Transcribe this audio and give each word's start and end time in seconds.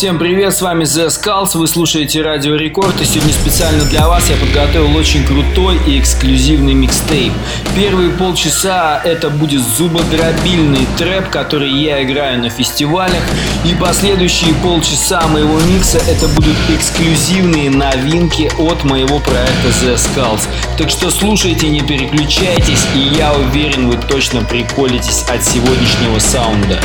Всем 0.00 0.18
привет, 0.18 0.54
с 0.54 0.62
вами 0.62 0.84
The 0.84 1.08
Skulls, 1.08 1.58
вы 1.58 1.68
слушаете 1.68 2.22
Радио 2.22 2.54
Рекорд, 2.54 2.98
и 3.02 3.04
сегодня 3.04 3.34
специально 3.34 3.84
для 3.84 4.08
вас 4.08 4.30
я 4.30 4.36
подготовил 4.36 4.96
очень 4.96 5.26
крутой 5.26 5.78
и 5.86 6.00
эксклюзивный 6.00 6.72
микстейп. 6.72 7.34
Первые 7.76 8.08
полчаса 8.08 8.98
это 9.04 9.28
будет 9.28 9.60
зубодробильный 9.60 10.86
трэп, 10.96 11.28
который 11.28 11.70
я 11.70 12.02
играю 12.02 12.40
на 12.40 12.48
фестивалях, 12.48 13.22
и 13.66 13.74
последующие 13.74 14.54
полчаса 14.62 15.28
моего 15.28 15.60
микса 15.60 15.98
это 16.08 16.28
будут 16.28 16.56
эксклюзивные 16.70 17.68
новинки 17.68 18.50
от 18.56 18.82
моего 18.84 19.18
проекта 19.18 19.68
The 19.82 19.96
Skulls. 19.96 20.48
Так 20.78 20.88
что 20.88 21.10
слушайте, 21.10 21.68
не 21.68 21.82
переключайтесь, 21.82 22.86
и 22.94 23.00
я 23.00 23.34
уверен, 23.34 23.90
вы 23.90 23.98
точно 24.08 24.40
приколитесь 24.40 25.26
от 25.28 25.44
сегодняшнего 25.44 26.18
саунда. 26.18 26.80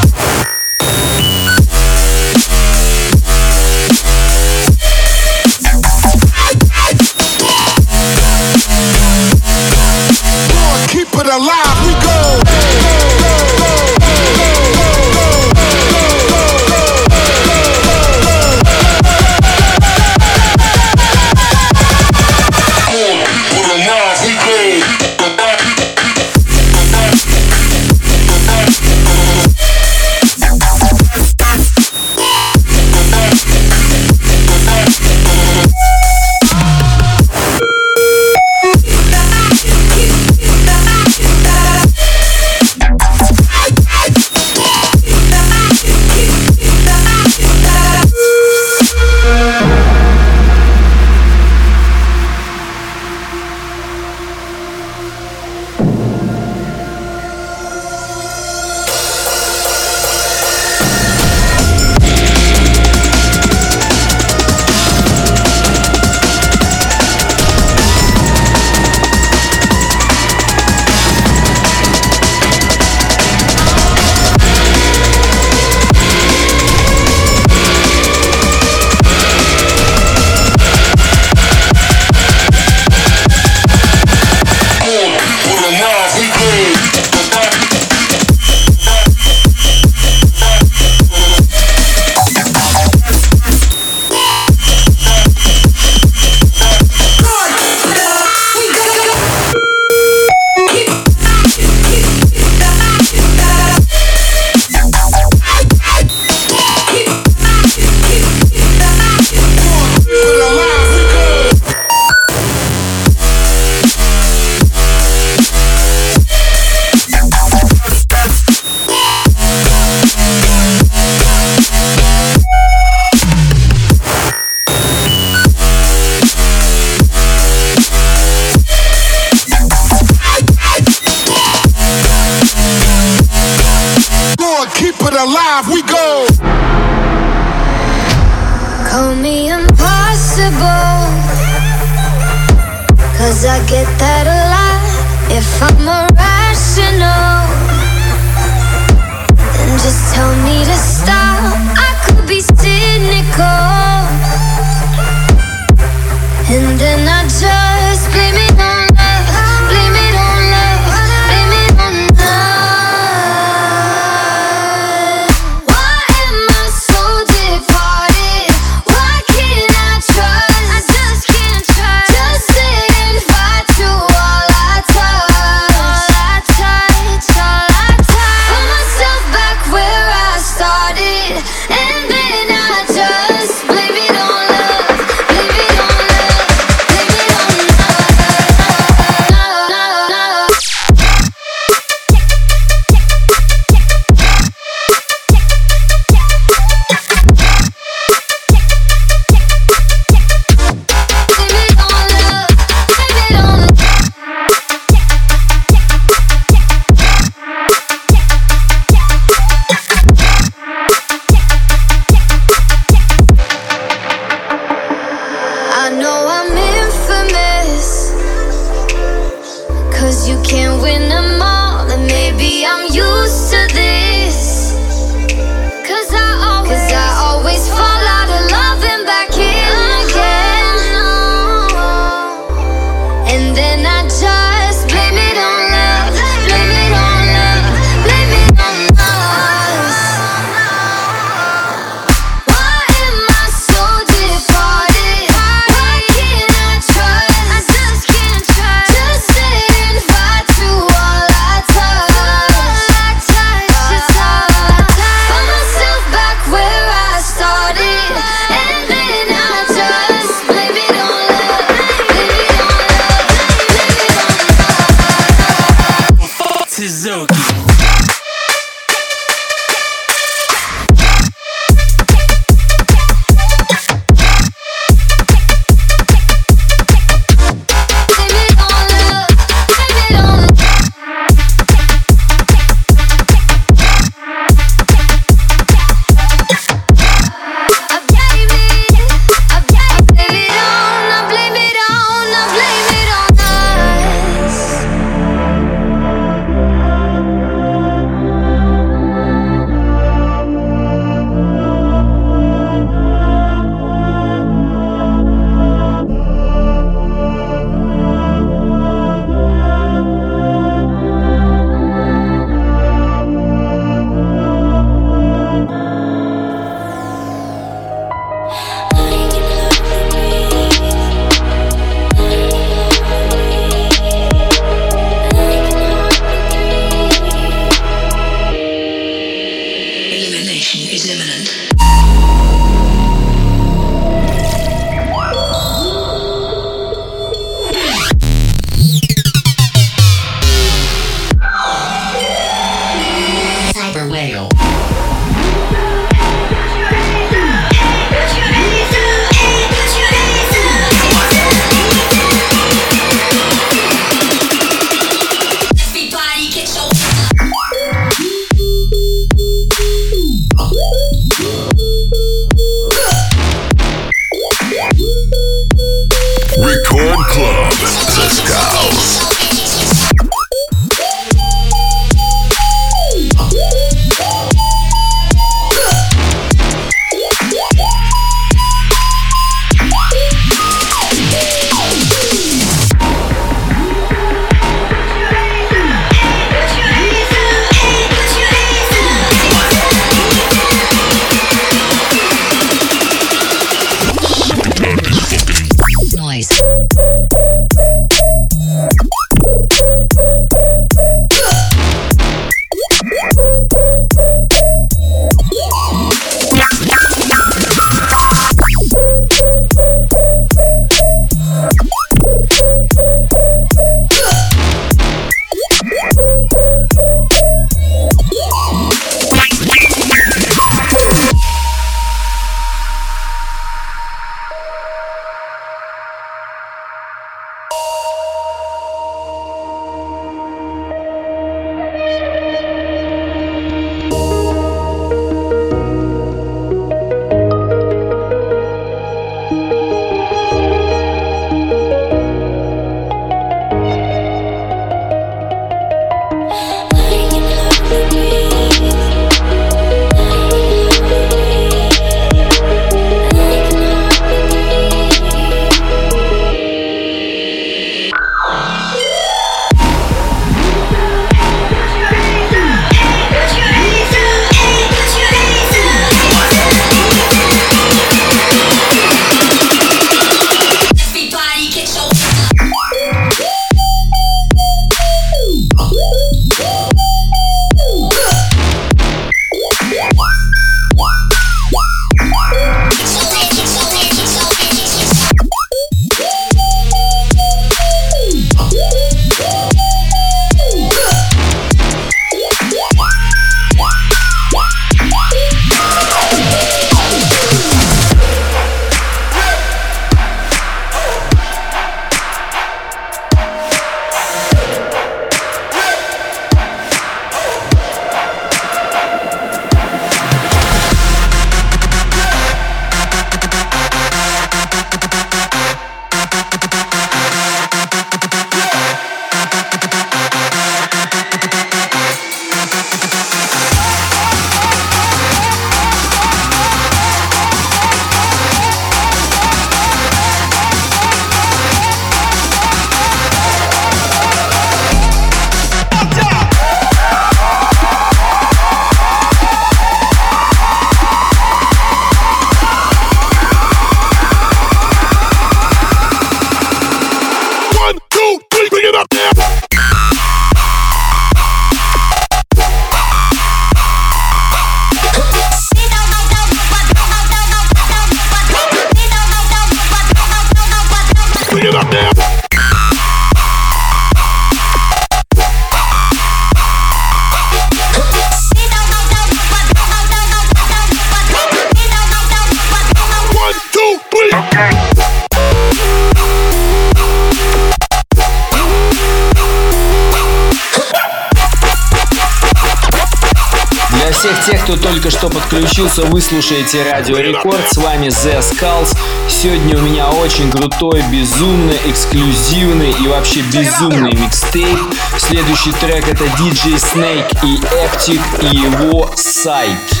Только 585.01 585.17
что 585.17 585.29
подключился, 585.29 586.03
вы 586.03 586.21
слушаете 586.21 586.83
Радио 586.83 587.17
Рекорд. 587.17 587.67
С 587.71 587.77
вами 587.77 588.07
The 588.07 588.39
Skulls. 588.39 588.95
Сегодня 589.27 589.75
у 589.75 589.81
меня 589.81 590.07
очень 590.07 590.51
крутой, 590.51 591.01
безумно 591.11 591.73
эксклюзивный 591.87 592.91
и 592.91 593.07
вообще 593.07 593.41
безумный 593.41 594.11
микстейп. 594.13 594.77
Следующий 595.17 595.71
трек 595.71 596.07
это 596.07 596.25
DJ 596.25 596.75
Snake 596.75 597.35
и 597.43 597.55
Эптик 597.83 598.21
и 598.43 598.57
его 598.57 599.09
сайт. 599.15 600.00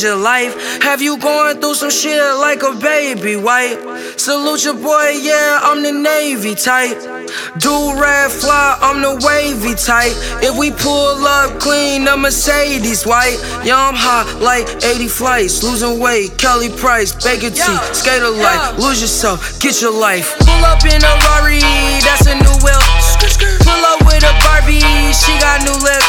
Change 0.00 0.02
your 0.02 0.22
life. 0.22 0.82
Have 0.82 1.02
you 1.02 1.18
going 1.18 1.60
through 1.60 1.74
some 1.74 1.90
shit 1.90 2.22
like 2.38 2.62
a 2.62 2.74
baby 2.74 3.36
white? 3.36 3.78
Salute 4.16 4.64
your 4.64 4.74
boy, 4.74 5.18
yeah, 5.20 5.60
I'm 5.62 5.82
the 5.82 5.92
Navy 5.92 6.54
type. 6.54 6.96
Do 7.58 7.74
red 8.00 8.30
fly, 8.30 8.78
I'm 8.80 9.02
the 9.02 9.14
wavy 9.24 9.74
type. 9.74 10.12
If 10.42 10.56
we 10.56 10.70
pull 10.70 11.24
up 11.26 11.60
clean, 11.60 12.04
the 12.04 12.16
Mercedes 12.16 13.04
white. 13.06 13.38
Yeah, 13.64 13.76
I'm 13.76 13.94
hot 13.94 14.40
like 14.40 14.66
80 14.82 15.08
flights. 15.08 15.62
Losing 15.62 16.00
weight, 16.00 16.36
Kelly 16.38 16.70
Price, 16.70 17.12
Baker 17.12 17.50
T, 17.50 17.62
skater 17.92 18.30
life. 18.30 18.78
Lose 18.78 19.00
yourself, 19.00 19.60
get 19.60 19.80
your 19.80 19.92
life. 19.92 20.36
Pull 20.40 20.64
up 20.64 20.84
in 20.84 21.00
a 21.02 21.12
Rari, 21.28 21.60
that's 22.00 22.26
a 22.26 22.34
new 22.34 22.56
whip. 22.64 22.80
Pull 23.64 23.82
up 23.84 24.00
with 24.06 24.24
a 24.24 24.32
Barbie, 24.44 24.80
she 25.12 25.32
got 25.40 25.62
new 25.64 25.76
lips. 25.76 26.08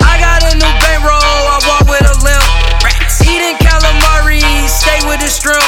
I 0.00 0.16
got 0.18 0.42
a 0.44 0.52
new 0.56 0.72
bankroll, 0.80 1.20
I 1.20 1.60
walk 1.68 1.84
with 1.88 2.04
a 2.04 2.09
the 5.20 5.28
shrimp. 5.28 5.60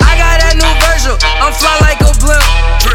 I 0.00 0.16
got 0.16 0.40
that 0.40 0.56
new 0.56 0.72
Virgil, 0.80 1.16
I'm 1.44 1.52
fly 1.52 1.76
like 1.84 2.00
a 2.00 2.12
blimp. 2.18 2.89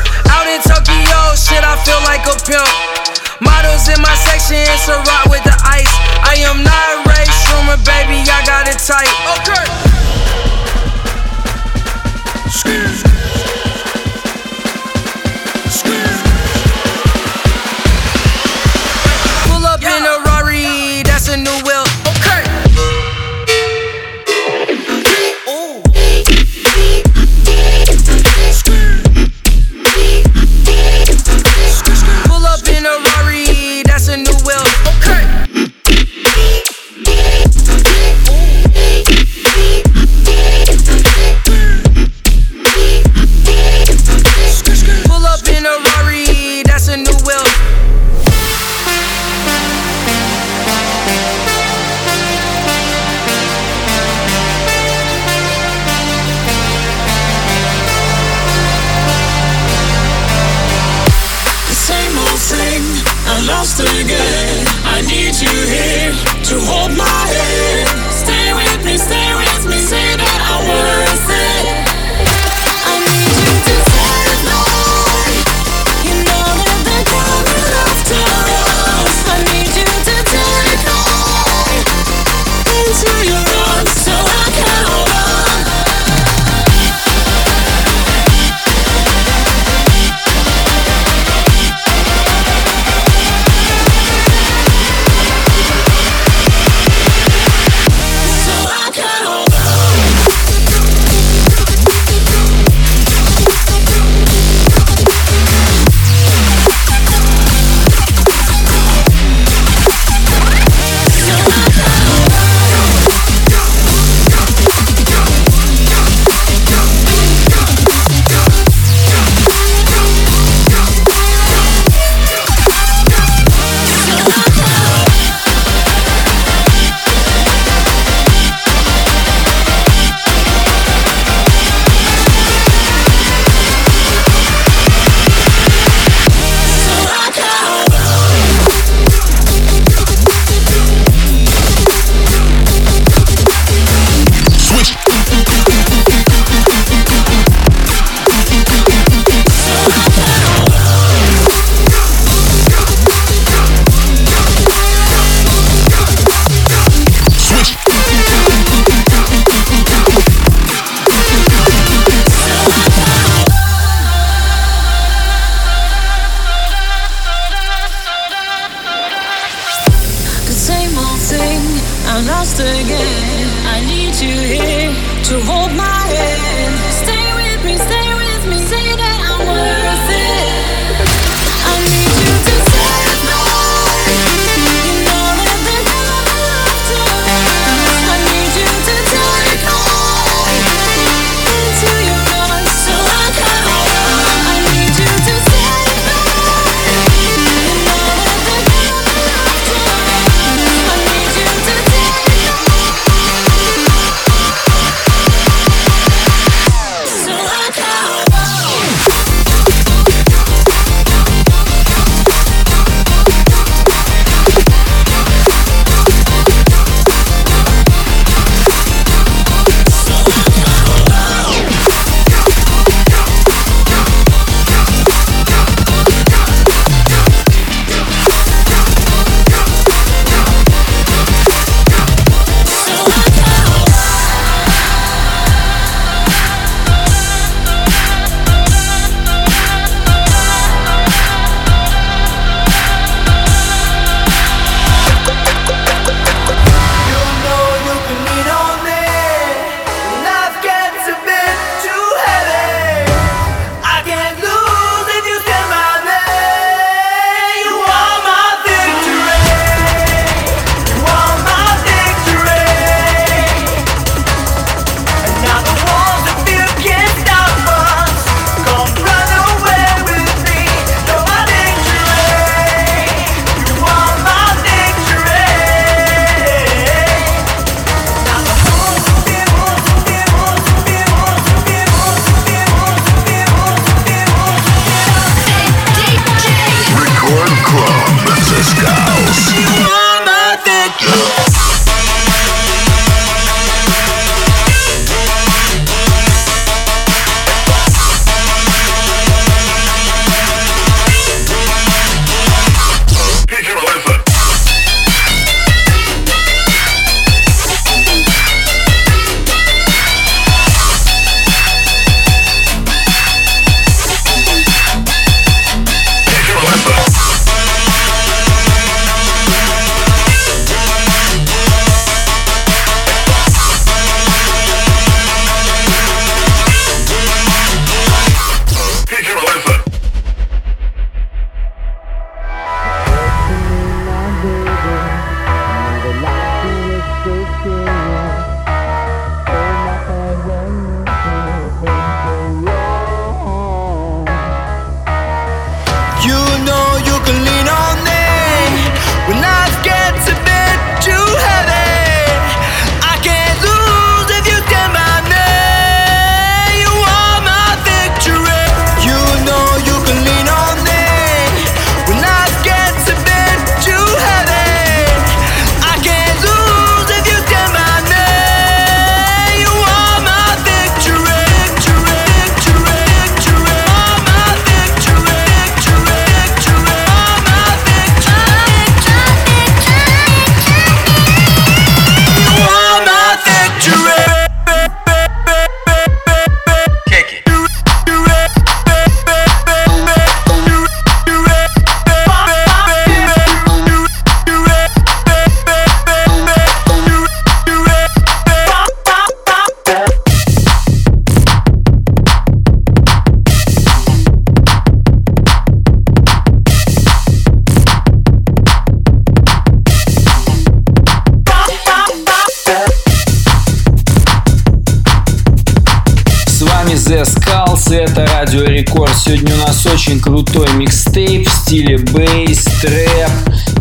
Сегодня 418.55 419.53
у 419.55 419.67
нас 419.67 419.85
очень 419.85 420.21
крутой 420.21 420.71
микстейп 420.75 421.45
в 421.45 421.51
стиле 421.51 421.97
бейс, 421.97 422.63
трэп 422.81 423.29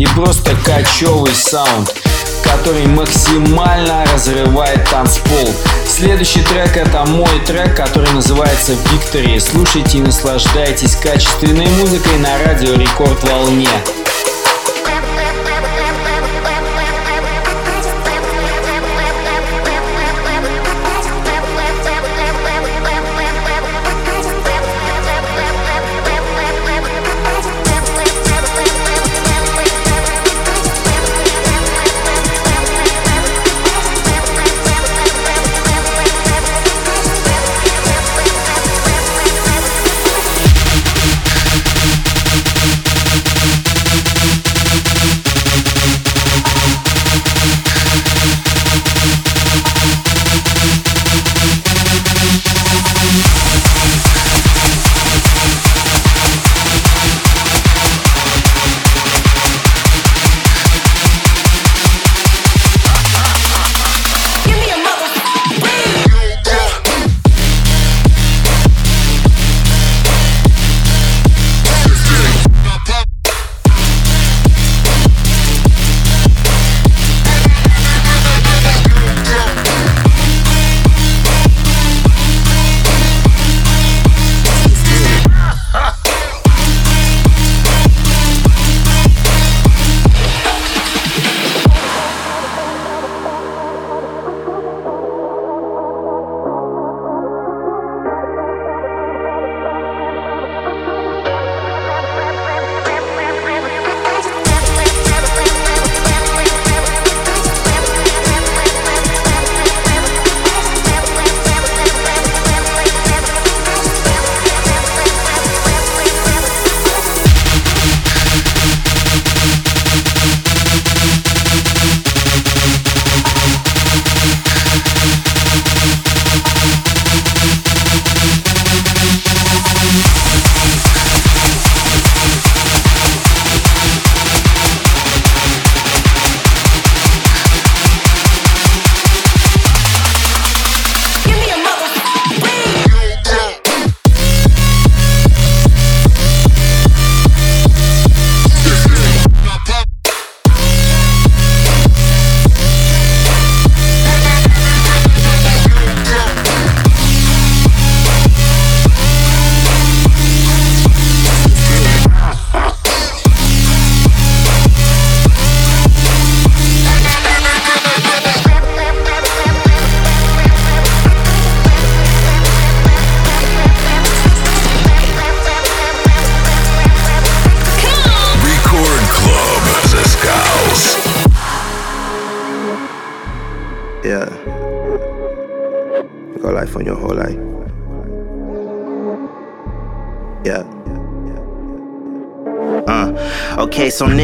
и 0.01 0.07
просто 0.17 0.57
качевый 0.65 1.33
саунд, 1.33 1.95
который 2.43 2.87
максимально 2.87 4.05
разрывает 4.13 4.85
танцпол. 4.91 5.55
Следующий 5.87 6.43
трек 6.43 6.77
это 6.77 7.05
мой 7.05 7.39
трек, 7.47 7.77
который 7.77 8.11
называется 8.15 8.73
Victory. 8.73 9.39
Слушайте 9.39 9.99
и 9.99 10.01
наслаждайтесь 10.01 10.97
качественной 10.97 11.69
музыкой 11.69 12.19
на 12.19 12.37
радио 12.45 12.75
Рекорд 12.75 13.23
Волне. 13.23 13.69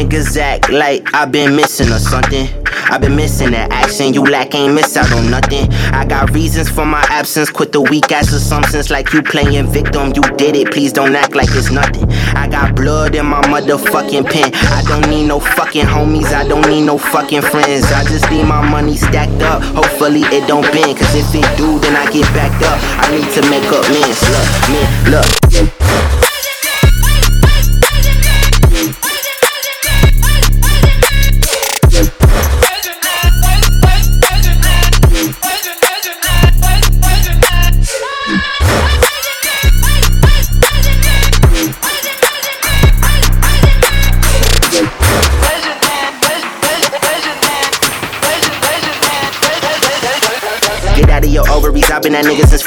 Niggas 0.00 0.36
act 0.38 0.70
like 0.70 1.14
I've 1.14 1.30
been 1.30 1.54
missing 1.54 1.92
or 1.92 1.98
something. 1.98 2.48
I've 2.90 3.02
been 3.02 3.16
missing 3.16 3.50
that 3.52 3.70
action. 3.70 4.14
You 4.14 4.24
lack 4.24 4.54
ain't 4.54 4.74
miss 4.74 4.96
out 4.96 5.12
on 5.12 5.30
nothing. 5.30 5.70
I 5.92 6.06
got 6.06 6.30
reasons 6.30 6.70
for 6.70 6.86
my 6.86 7.04
absence. 7.10 7.50
Quit 7.50 7.72
the 7.72 7.80
weak 7.82 8.10
ass 8.10 8.32
assumptions 8.32 8.90
like 8.90 9.12
you 9.12 9.22
playing 9.22 9.66
victim. 9.66 10.12
You 10.16 10.22
did 10.36 10.56
it. 10.56 10.72
Please 10.72 10.92
don't 10.92 11.14
act 11.14 11.34
like 11.34 11.48
it's 11.52 11.70
nothing. 11.70 12.10
I 12.34 12.48
got 12.48 12.74
blood 12.74 13.14
in 13.14 13.26
my 13.26 13.42
motherfucking 13.42 14.30
pen. 14.30 14.50
I 14.54 14.82
don't 14.88 15.08
need 15.10 15.26
no 15.26 15.38
fucking 15.38 15.86
homies. 15.86 16.32
I 16.32 16.48
don't 16.48 16.66
need 16.68 16.86
no 16.86 16.96
fucking 16.96 17.42
friends. 17.42 17.84
I 17.92 18.04
just 18.04 18.30
need 18.30 18.44
my 18.44 18.62
money 18.68 18.96
stacked 18.96 19.42
up. 19.42 19.62
Hopefully 19.62 20.22
it 20.32 20.48
don't 20.48 20.64
bend. 20.72 20.96
Cause 20.98 21.14
if 21.14 21.34
it 21.34 21.56
do, 21.58 21.78
then 21.80 21.94
I 21.94 22.10
get 22.10 22.24
backed 22.32 22.64
up. 22.64 22.78
I 23.04 23.10
need 23.12 23.28
to 23.34 23.42
make 23.50 23.68
up 23.70 23.84
mens. 23.92 24.20
Look, 24.32 24.48
man, 24.72 25.10
look. 25.10 25.39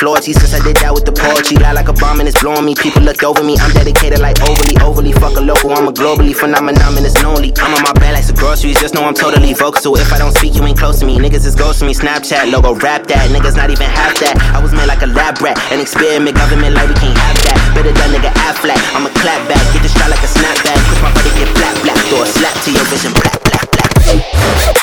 Floyd 0.03 0.19
since 0.19 0.51
I 0.51 0.59
did 0.59 0.75
that 0.83 0.91
with 0.91 1.07
the 1.07 1.15
poetry. 1.15 1.55
Lie 1.63 1.71
like 1.71 1.87
a 1.87 1.95
bomb 1.95 2.19
and 2.19 2.27
it's 2.27 2.35
blowing 2.35 2.67
me. 2.67 2.75
People 2.75 3.07
looked 3.07 3.23
over 3.23 3.39
me. 3.39 3.55
I'm 3.55 3.71
dedicated 3.71 4.19
like 4.19 4.35
overly, 4.43 4.75
overly. 4.83 5.15
Fuck 5.15 5.39
a 5.39 5.43
local, 5.43 5.71
I'm 5.71 5.87
a 5.87 5.95
globally 5.95 6.35
phenomenon 6.35 6.99
and 6.99 7.07
it's 7.07 7.15
lonely. 7.23 7.55
I'm 7.63 7.71
on 7.71 7.87
my 7.87 7.95
back 7.95 8.11
like 8.19 8.27
some 8.27 8.35
groceries. 8.35 8.75
Just 8.83 8.91
know 8.91 9.07
I'm 9.07 9.15
totally 9.15 9.55
vocal. 9.55 9.79
So 9.79 9.95
if 9.95 10.11
I 10.11 10.19
don't 10.19 10.35
speak, 10.35 10.59
you 10.59 10.63
ain't 10.67 10.75
close 10.75 10.99
to 10.99 11.07
me. 11.07 11.15
Niggas 11.23 11.47
is 11.47 11.55
ghost 11.55 11.79
to 11.79 11.87
me. 11.87 11.95
Snapchat 11.95 12.51
logo, 12.51 12.75
rap 12.83 13.07
that. 13.07 13.31
Niggas 13.31 13.55
not 13.55 13.71
even 13.71 13.87
half 13.87 14.19
that. 14.19 14.35
I 14.51 14.59
was 14.59 14.75
made 14.75 14.91
like 14.91 15.07
a 15.07 15.07
lab 15.07 15.39
rat. 15.39 15.55
An 15.71 15.79
experiment, 15.79 16.35
government 16.35 16.75
like 16.75 16.91
we 16.91 16.99
can't 16.99 17.15
have 17.15 17.39
that. 17.47 17.55
Better 17.71 17.95
that 17.95 18.09
nigga 18.11 18.31
act 18.43 18.59
flat. 18.59 18.83
I'm 18.91 19.07
a 19.07 19.11
clap 19.23 19.39
back. 19.47 19.63
Get 19.71 19.87
the 19.87 19.91
shot 19.95 20.11
like 20.11 20.19
a 20.19 20.27
snapback. 20.27 20.83
Push 20.91 20.99
my 20.99 21.15
body 21.15 21.31
get 21.39 21.47
flat, 21.55 21.79
black. 21.79 21.95
Throw 22.11 22.19
a 22.19 22.27
slap 22.27 22.51
to 22.67 22.75
your 22.75 22.83
vision, 22.91 23.15
black, 23.15 23.39
black, 23.47 23.71
black. 23.71 24.82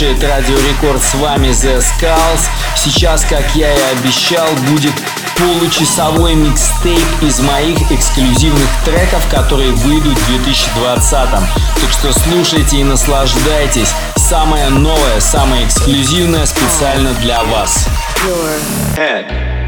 Слушает 0.00 0.24
Радио 0.24 0.56
Рекорд, 0.56 1.02
с 1.02 1.14
вами 1.16 1.48
The 1.48 1.78
Skulls. 1.78 2.48
Сейчас, 2.74 3.22
как 3.22 3.54
я 3.54 3.70
и 3.70 3.98
обещал, 3.98 4.48
будет 4.70 4.94
получасовой 5.36 6.34
микстейп 6.36 7.06
из 7.20 7.40
моих 7.40 7.92
эксклюзивных 7.92 8.66
треков, 8.82 9.22
которые 9.30 9.72
выйдут 9.72 10.16
в 10.16 10.26
2020. 10.42 11.10
Так 11.10 11.90
что 11.90 12.12
слушайте 12.14 12.78
и 12.78 12.84
наслаждайтесь. 12.84 13.92
Самое 14.16 14.70
новое, 14.70 15.20
самое 15.20 15.66
эксклюзивное 15.66 16.46
специально 16.46 17.12
для 17.14 17.44
вас. 17.44 17.86
Your 18.24 18.58
head. 18.96 19.59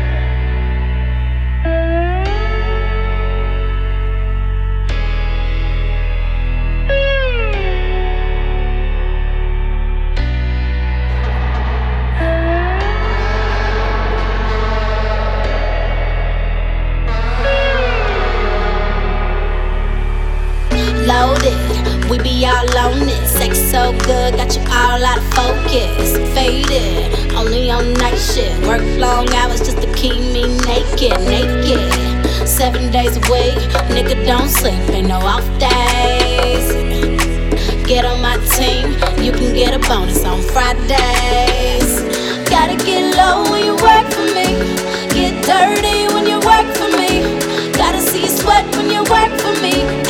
We 22.11 22.19
be 22.19 22.47
all 22.47 22.77
on 22.79 23.09
it. 23.09 23.27
Sex 23.27 23.59
so 23.59 23.93
good, 24.05 24.37
got 24.37 24.55
you 24.55 24.63
all 24.69 25.03
out 25.03 25.19
of 25.19 25.27
focus. 25.35 26.17
Faded, 26.35 27.33
only 27.35 27.71
on 27.71 27.95
night 27.95 28.19
shit. 28.19 28.53
Work 28.67 28.83
long 28.99 29.29
hours 29.35 29.61
just 29.61 29.81
to 29.81 29.93
keep 29.95 30.19
me 30.33 30.43
naked, 30.67 31.19
naked. 31.27 32.13
Seven 32.47 32.91
days 32.91 33.17
a 33.17 33.21
week, 33.33 33.57
nigga 33.95 34.27
don't 34.27 34.49
sleep, 34.49 34.75
ain't 34.91 35.09
no 35.09 35.19
off 35.19 35.47
days. 35.59 36.67
Get 37.87 38.05
on 38.05 38.21
my 38.21 38.37
team, 38.57 38.93
you 39.23 39.33
can 39.33 39.55
get 39.55 39.75
a 39.75 39.89
bonus 39.89 40.25
on 40.25 40.41
Fridays. 40.43 42.03
Gotta 42.49 42.77
get 42.85 43.17
low 43.17 43.51
when 43.51 43.65
you 43.65 43.75
work 43.75 44.07
for 44.13 44.27
me. 44.35 44.49
Get 45.15 45.45
dirty 45.45 46.13
when 46.15 46.27
you 46.27 46.39
work 46.41 46.69
for 46.77 46.89
me. 46.97 47.23
Gotta 47.73 48.01
see 48.01 48.23
you 48.23 48.29
sweat 48.29 48.65
when 48.77 48.91
you 48.91 49.03
work 49.11 49.33
for 49.41 49.55
me. 49.63 50.02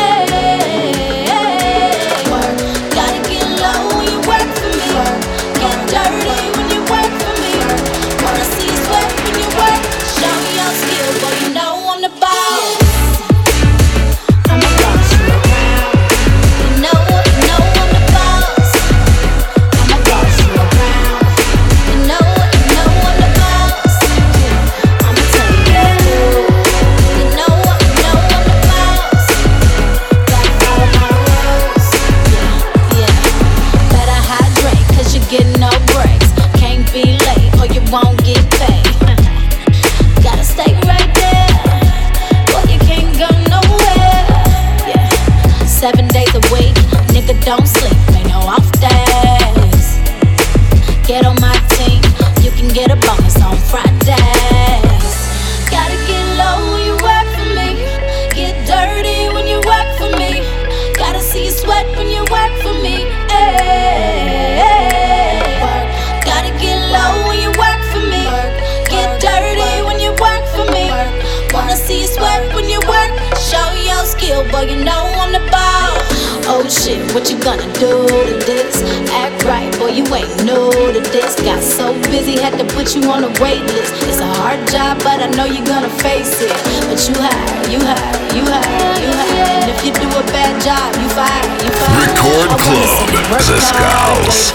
just 81.32 81.44
got 81.44 81.62
so 81.62 81.94
busy, 82.10 82.38
had 82.38 82.58
to 82.58 82.64
put 82.74 82.94
you 82.94 83.02
on 83.10 83.24
a 83.24 83.28
wait 83.40 83.62
list. 83.62 83.94
It's 84.04 84.20
a 84.20 84.26
hard 84.26 84.60
job, 84.68 84.98
but 84.98 85.22
I 85.22 85.28
know 85.36 85.44
you're 85.44 85.66
gonna 85.66 85.88
face 85.88 86.40
it. 86.40 86.52
But 86.88 87.00
you 87.08 87.14
hire, 87.16 87.70
you 87.70 87.78
hire, 87.80 88.36
you 88.36 88.44
hire, 88.44 89.00
you 89.00 89.08
hire. 89.08 89.62
And 89.62 89.70
if 89.70 89.84
you 89.84 89.92
do 89.92 90.08
a 90.08 90.24
bad 90.32 90.60
job, 90.60 90.88
you 91.00 91.08
fire, 91.16 91.44
you 91.64 91.70
fire. 91.70 92.00
Record 92.04 92.48
Club, 92.60 93.40
Zescaus. 93.40 94.52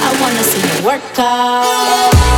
I 0.00 0.20
wanna 0.20 0.42
see 0.42 0.62
you 0.62 0.86
work 0.86 1.18
out. 1.18 2.33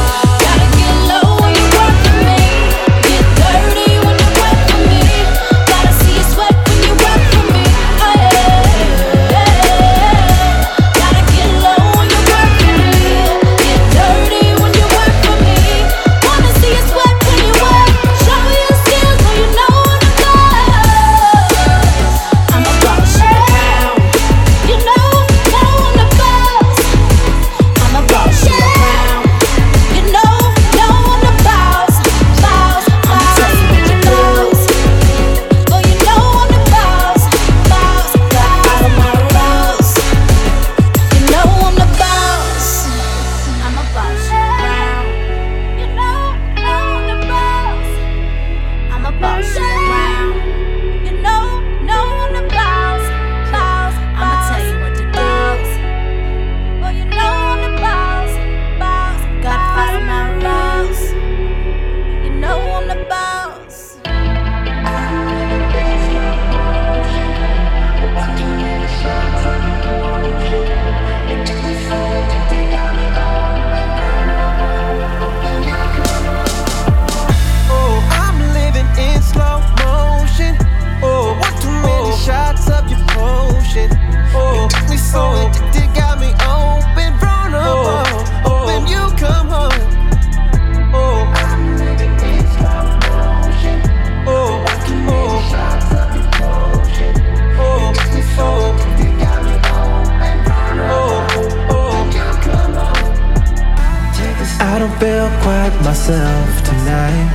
feel 105.01 105.28
quite 105.42 105.74
myself 105.84 106.49
tonight. 106.64 107.28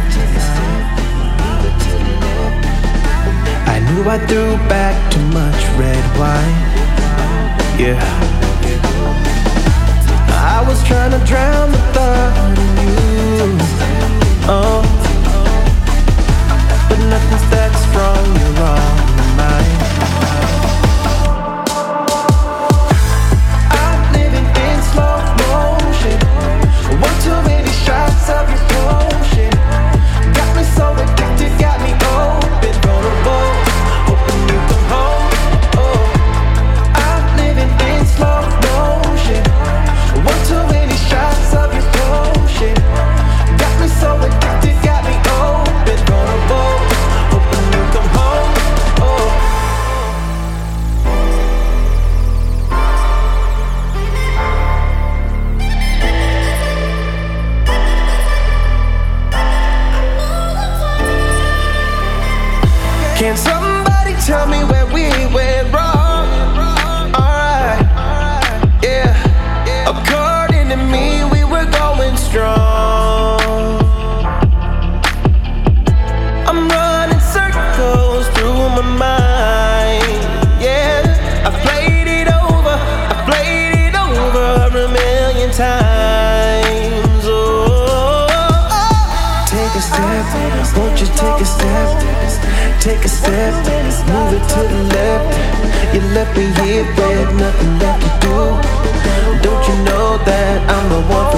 I 3.68 3.78
knew 3.86 4.04
I 4.10 4.18
threw 4.26 4.58
back 4.68 4.96
too 5.12 5.26
much 5.30 5.62
red 5.78 6.04
wine. 6.18 6.58
Yeah. 7.78 8.02
I 10.54 10.64
was 10.68 10.84
trying 10.88 11.12
to 11.12 11.20
drown 11.26 11.72
the 11.72 11.78
thought 11.94 12.58
in 12.58 12.72
you. 12.82 13.58
Oh. 14.50 14.82
But 16.90 17.00
nothing's 17.14 17.46
that 17.54 17.72
strong 17.86 18.26
you're 18.42 18.58
on 18.74 18.96
my 19.18 19.28
mind. 19.38 20.61
babe, 96.96 97.30
nothing 97.38 97.80
left 97.80 98.02
to 98.04 98.12
do. 98.26 98.36
Don't 99.44 99.64
you 99.68 99.76
know 99.84 100.18
that 100.26 100.58
I'm 100.70 100.90
the 100.90 101.02
one? 101.14 101.31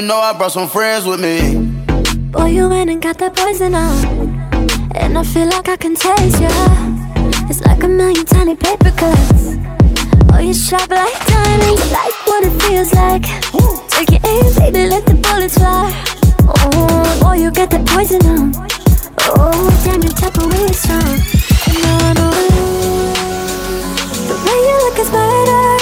You 0.00 0.06
know 0.06 0.18
I 0.18 0.32
brought 0.32 0.52
some 0.52 0.68
friends 0.68 1.04
with 1.06 1.18
me. 1.18 1.40
Boy, 2.30 2.50
you 2.56 2.68
went 2.68 2.88
and 2.88 3.02
got 3.02 3.18
that 3.18 3.34
poison 3.34 3.74
on. 3.74 3.96
And 4.94 5.18
I 5.18 5.24
feel 5.24 5.48
like 5.48 5.68
I 5.68 5.76
can 5.76 5.96
taste 5.96 6.40
ya. 6.40 6.54
It's 7.50 7.60
like 7.62 7.82
a 7.82 7.88
million 7.88 8.24
tiny 8.24 8.54
paper 8.54 8.92
cuts. 8.92 9.56
Oh, 10.32 10.38
you 10.38 10.54
sharp 10.54 10.88
like 10.90 11.18
diamonds, 11.26 11.90
like 11.90 12.14
what 12.28 12.44
it 12.44 12.54
feels 12.62 12.94
like. 12.94 13.24
Take 13.90 14.10
your 14.14 14.22
aim, 14.30 14.54
baby, 14.54 14.88
let 14.88 15.04
the 15.04 15.14
bullets 15.14 15.58
fly. 15.58 15.90
Oh, 16.46 17.18
boy, 17.20 17.34
you 17.42 17.50
got 17.50 17.70
that 17.70 17.84
poison 17.84 18.22
on. 18.26 18.54
Oh, 19.26 19.66
damn, 19.82 20.00
you 20.00 20.10
tap 20.10 20.38
away 20.38 20.70
strong. 20.78 21.10
No, 21.82 21.94
no, 22.18 22.30
the 24.30 24.36
way 24.46 24.58
you 24.68 24.76
look 24.84 24.98
is 25.00 25.10
murder 25.10 25.77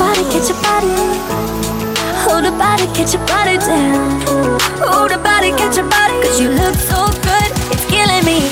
body, 0.00 0.24
get 0.32 0.48
your 0.48 0.56
body. 0.64 0.88
Hold 2.24 2.44
your 2.48 2.56
body, 2.56 2.86
get 2.96 3.12
your 3.12 3.24
body 3.28 3.56
down. 3.60 4.20
Hold 4.80 5.10
your 5.12 5.20
body, 5.20 5.50
get 5.60 5.76
your 5.76 5.88
body, 5.92 6.14
cause 6.24 6.40
you 6.40 6.48
look 6.48 6.74
so 6.88 7.00
good, 7.28 7.48
it's 7.72 7.84
killing 7.92 8.24
me, 8.24 8.48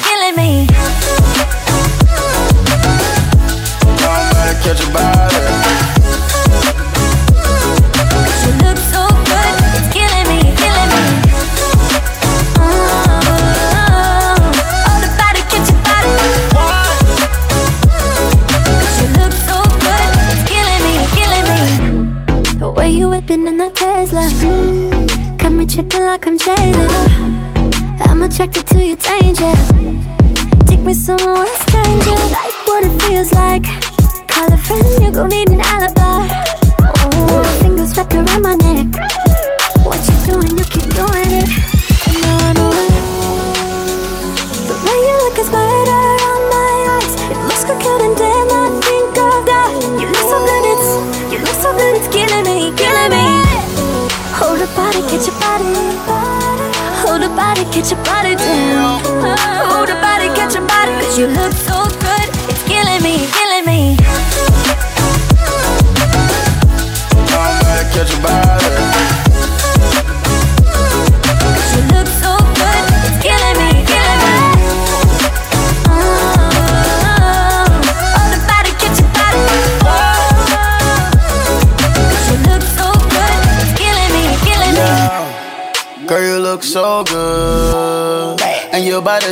attracted 28.41 28.69
to 28.69 28.78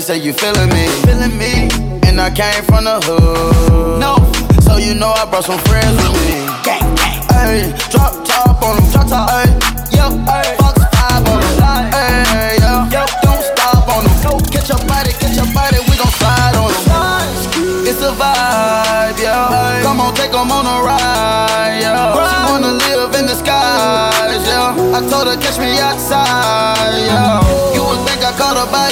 say 0.06 0.18
you 0.18 0.32
feeling 0.32 0.68
me, 0.68 0.86
feeling 1.02 1.36
me. 1.36 1.68
And 2.06 2.20
I 2.20 2.30
came 2.30 2.62
from 2.62 2.84
the 2.84 3.00
hood. 3.02 3.98
No, 3.98 4.14
so 4.62 4.76
you 4.76 4.94
know 4.94 5.08
I 5.08 5.28
brought 5.28 5.42
some 5.42 5.58
friends 5.66 6.05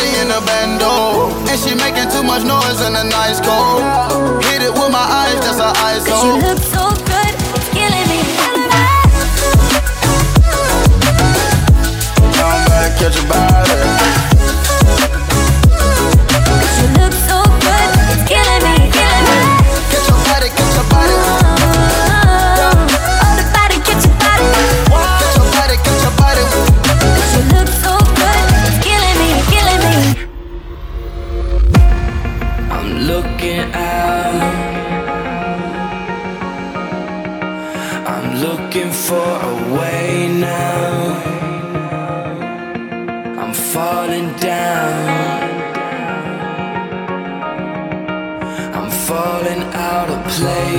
caught 0.04 0.20
in 0.20 0.30
a 0.30 0.40
bando. 0.44 1.30
And 1.48 1.60
she 1.60 1.74
making 1.74 2.10
too 2.10 2.22
much 2.22 2.44
noise 2.44 2.80
in 2.80 2.92
the 2.92 3.04
nice 3.04 3.40
coat. 3.40 4.42
Hit 4.44 4.62
it 4.62 4.72
with 4.72 4.90
my 4.90 4.98
eyes, 4.98 5.40
that's 5.40 5.58
her 5.58 5.72
eyes 5.84 6.06
Cause 6.06 6.24
you 6.24 6.36
look 6.36 6.58
so 6.58 6.90
good, 7.04 7.34
it's 7.54 7.68
killing 7.70 8.08
me. 8.08 8.22
Catch 12.96 13.16
your 13.16 13.28
body. 13.28 14.03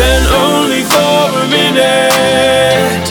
Then 0.00 0.22
only 0.32 0.82
for 0.94 1.44
a 1.44 1.46
minute, 1.52 3.04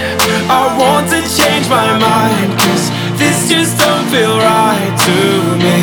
I 0.49 0.63
want 0.81 1.05
to 1.13 1.21
change 1.37 1.69
my 1.69 1.89
mind. 2.01 2.49
Cause 2.57 2.89
this 3.21 3.47
just 3.47 3.77
don't 3.77 4.07
feel 4.09 4.35
right 4.35 4.93
to 5.07 5.17
me. 5.65 5.79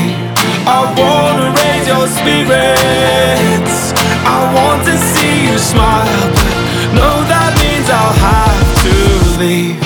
I 0.66 0.82
wanna 0.98 1.54
raise 1.60 1.86
your 1.86 2.06
spirits. 2.18 3.94
I 4.26 4.38
want 4.56 4.82
to 4.90 4.96
see 5.14 5.46
you 5.46 5.56
smile, 5.58 6.26
but 6.34 6.56
no, 6.98 7.10
that 7.30 7.52
means 7.62 7.86
I'll 7.88 8.18
have 8.30 8.66
to 8.82 8.94
leave. 9.40 9.85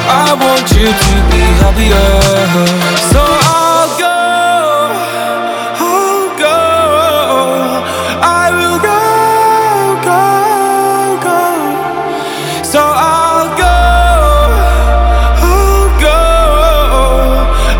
Want 0.61 0.73
you 0.73 0.85
to 0.85 1.15
be 1.31 1.41
happier. 1.57 2.09
So 3.09 3.21
I'll 3.25 3.89
go. 3.97 4.17
I'll 5.81 6.29
go. 6.37 6.59
I 8.21 8.51
will 8.57 8.77
go, 8.77 9.01
go, 10.05 10.21
go. 11.25 11.41
So 12.63 12.79
I'll 12.79 13.49
go. 13.57 13.77
I'll 15.49 15.89
go. 15.99 16.21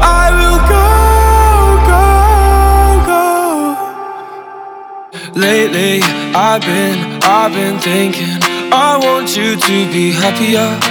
I 0.01 0.25
will 0.39 0.61
go, 0.73 0.86
go, 1.91 2.03
go. 5.36 5.39
Lately, 5.39 5.93
I've 6.34 6.61
been, 6.61 6.97
I've 7.21 7.53
been 7.53 7.77
thinking. 7.77 8.41
I 8.73 8.97
want 8.97 9.38
you 9.38 9.55
to 9.55 9.86
be 9.91 10.13
happier. 10.13 10.91